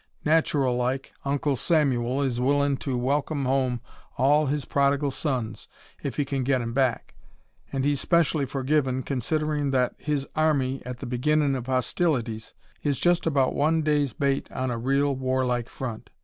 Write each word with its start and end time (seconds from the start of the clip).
Natural 0.25 0.75
like, 0.75 1.13
Uncle 1.25 1.55
Samuel 1.55 2.23
is 2.23 2.41
willin' 2.41 2.75
to 2.77 2.97
welcome 2.97 3.45
home 3.45 3.81
all 4.17 4.47
his 4.47 4.65
prodigal 4.65 5.11
sons, 5.11 5.67
if 6.01 6.17
he 6.17 6.25
can 6.25 6.43
get 6.43 6.59
'em 6.59 6.73
back, 6.73 7.13
and 7.71 7.85
he's 7.85 8.01
specially 8.01 8.47
forgivin' 8.47 9.03
considerin' 9.03 9.69
that 9.69 9.93
his 9.99 10.27
army 10.35 10.81
at 10.87 10.97
the 11.01 11.05
beginnin' 11.05 11.53
of 11.55 11.67
hostilities 11.67 12.55
is 12.81 12.99
just 12.99 13.27
about 13.27 13.53
one 13.53 13.83
day's 13.83 14.13
bait 14.13 14.51
on 14.51 14.71
a 14.71 14.77
real 14.79 15.15
war 15.15 15.45
like 15.45 15.69
front. 15.69 16.09